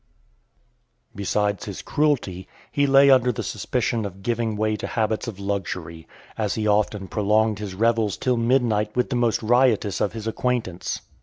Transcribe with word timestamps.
VII. 1.11 1.17
Besides 1.17 1.65
his 1.65 1.83
cruelty, 1.83 2.47
he 2.71 2.87
lay 2.87 3.11
under 3.11 3.31
the 3.31 3.43
suspicion 3.43 4.03
of 4.03 4.23
giving 4.23 4.55
(469) 4.57 4.57
way 4.57 4.75
to 4.77 4.87
habits 4.99 5.27
of 5.27 5.39
luxury, 5.39 6.07
as 6.39 6.55
he 6.55 6.65
often 6.65 7.07
prolonged 7.07 7.59
his 7.59 7.75
revels 7.75 8.17
till 8.17 8.35
midnight 8.35 8.95
with 8.95 9.11
the 9.11 9.15
most 9.15 9.43
riotous 9.43 10.01
of 10.01 10.13
his 10.13 10.25
acquaintance. 10.25 11.01